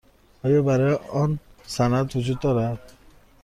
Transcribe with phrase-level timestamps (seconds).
[0.43, 2.93] آیا برای آن سند وجود دارد؟